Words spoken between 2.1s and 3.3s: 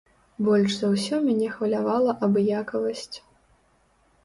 абыякавасць.